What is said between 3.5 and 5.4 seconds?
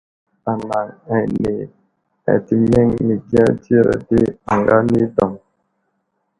dzire di aŋga anidaw.